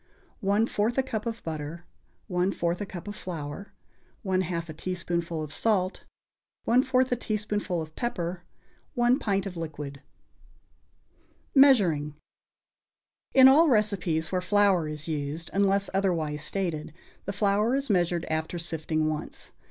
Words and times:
1/4 0.43 0.97
a 0.97 1.03
cup 1.03 1.27
of 1.27 1.43
butter. 1.43 1.85
1/4 2.27 2.81
a 2.81 2.87
cup 2.87 3.07
of 3.07 3.15
flour. 3.15 3.71
1/2 4.25 4.67
a 4.67 4.73
teaspoonful 4.73 5.43
of 5.43 5.53
salt. 5.53 6.05
1/4 6.65 7.11
a 7.11 7.15
teaspoonful 7.15 7.83
of 7.83 7.95
pepper. 7.95 8.41
1 8.95 9.19
pint 9.19 9.45
of 9.45 9.55
liquid. 9.55 10.01
=Measuring.= 11.53 12.15
In 13.35 13.47
all 13.47 13.67
recipes 13.69 14.31
where 14.31 14.41
flour 14.41 14.87
is 14.87 15.07
used, 15.07 15.51
unless 15.53 15.87
otherwise 15.93 16.41
stated, 16.43 16.93
the 17.25 17.33
flour 17.33 17.75
is 17.75 17.87
measured 17.91 18.25
after 18.27 18.57
sifting 18.57 19.07
once. 19.07 19.51